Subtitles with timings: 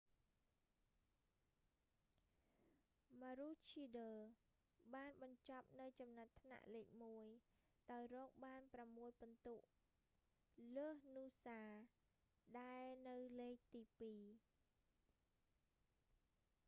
[3.21, 4.19] ម៉ារូឈីដ័រ
[4.91, 7.27] maroochydore បានបញ្ចប់នៅចំណាត់ថ្នាក់លេខមួយ
[7.91, 9.55] ដោយរកបាន ប្រាំមួយពិន្ទុ
[10.75, 11.85] លើសនូសា noosa
[12.61, 14.21] ដែលនៅលេខទីពីរ